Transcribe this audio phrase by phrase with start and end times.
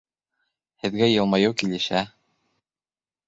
[0.85, 2.01] Һеҙгә йылмайыу килешә